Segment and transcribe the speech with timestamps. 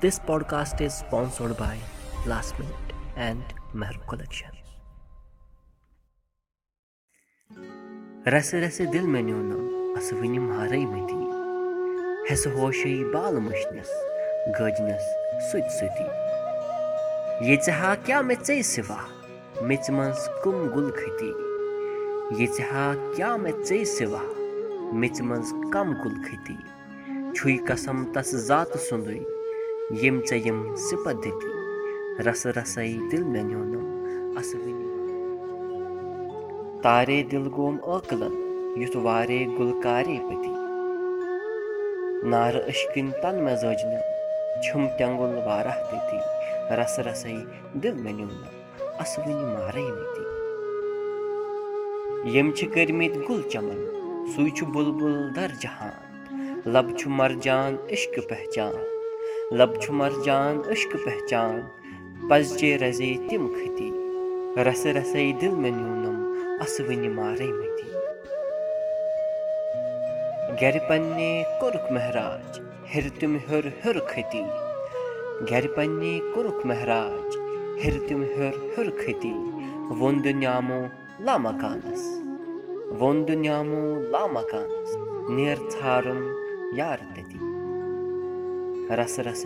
[0.00, 1.76] This podcast is sponsored by
[2.26, 3.42] Last Minute and
[3.74, 4.52] Mehru Collection.
[8.28, 11.20] रस रस दिल में न्यूनम अस वनिम हरै मती
[12.30, 13.90] हेस होशै बाल मुशनस
[14.58, 15.06] गजनस
[15.50, 16.08] सुत सुती
[17.48, 19.00] ये हा क्या मे चै सिवा
[19.70, 21.32] मिच मंस कुम गुल खती
[22.40, 22.86] ये हा
[23.16, 24.22] क्या मे चै सिवा
[25.02, 26.58] मिच मंस कम गुल खती
[27.36, 28.76] छुई कसम तस जात
[29.99, 31.49] یٔمۍ ژےٚ یِم صِفت دِتی
[32.25, 32.85] رَسہٕ رَسَے
[36.83, 38.33] تارے دِل گوٚوُن ٲخلہٕ
[38.81, 40.53] یُتھ وارے گُل کارے پٔتی
[42.31, 44.05] نارٕ أشکٕنۍ تَلہٕ مےٚ دٲجنہٕ
[44.63, 46.19] چھُم ٹٮ۪نٛگُل واراہ دِتی
[46.77, 47.35] رَسہٕ رَسَے
[47.81, 48.53] دِل مےٚ نیوٗنہٕ
[49.03, 50.25] اَسوٕنۍ مارے مٔتی
[52.33, 53.79] یٔمۍ چھِ کٔرۍمٕتۍ گُل چَمن
[54.31, 55.95] سُے چھُ بُلبُل در جہان
[56.73, 58.73] لَبہٕ چھُ مَرجان عشقہٕ پہچان
[59.50, 61.62] पहचान लब छु मरजान इश्क पहचान
[62.30, 63.90] पजचे रजे तिम खती
[64.58, 67.88] रस रसई दिल में न्यूनम असवनि मारे मती
[70.62, 72.60] गर पन्ने कुरुख महराज
[72.94, 74.42] हिर तुम हिर हिर खती
[75.52, 77.36] गर पन्ने कुरुख महराज
[77.84, 79.32] हिर तुम हिर हिर खती
[80.00, 80.88] वोन दुनियामो
[81.26, 82.22] ला मकानस
[83.00, 84.96] वोन दुनियामो ला मकानस
[85.30, 85.68] नेर
[88.97, 89.45] رَس رَس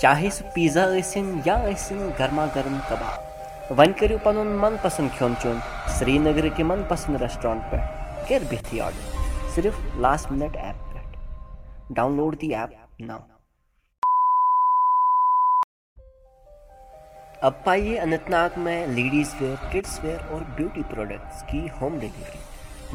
[0.00, 5.58] چاہے سُہ پیٖزا ٲسِن یا ٲسِن گرما گرم کَباب وۄنۍ کٔرِو پَنُن مَنسنٛد کھیٚون چیٚون
[5.98, 12.16] سرینگرٕ کہِ من ریسٹورنٹ ریسٹورنٛٹ پٮ۪ٹھ کٔرۍ بِہتھٕے آرڈر صرف لاسٹ مِنٹ ایپ پٮ۪ٹھ down
[12.16, 13.18] load the app now
[17.46, 22.38] اَپ پایی Anantnag میٚ ladies wear kids wear beauty products ki home delivery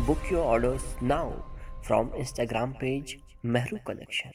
[0.06, 1.44] Book your orders now
[1.82, 4.32] from Instagram page Mehru Collection.